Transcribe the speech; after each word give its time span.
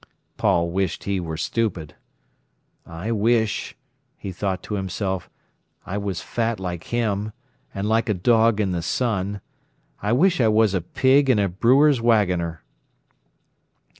Paul 0.35 0.71
wished 0.71 1.03
he 1.03 1.19
were 1.19 1.37
stupid. 1.37 1.93
"I 2.87 3.11
wish," 3.11 3.77
he 4.17 4.31
thought 4.31 4.63
to 4.63 4.73
himself, 4.73 5.29
"I 5.85 5.99
was 5.99 6.21
fat 6.21 6.59
like 6.59 6.85
him, 6.85 7.33
and 7.71 7.87
like 7.87 8.09
a 8.09 8.15
dog 8.15 8.59
in 8.59 8.71
the 8.71 8.81
sun. 8.81 9.41
I 10.01 10.11
wish 10.13 10.41
I 10.41 10.47
was 10.47 10.73
a 10.73 10.81
pig 10.81 11.29
and 11.29 11.39
a 11.39 11.47
brewer's 11.47 12.01
waggoner." 12.01 12.63